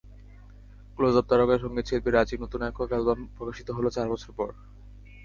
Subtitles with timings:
[0.95, 4.49] Closeup তারকা সংগীতশিল্পী রাজীব নতুন একক অ্যালবাম প্রকাশিত হলো চার বছর পর।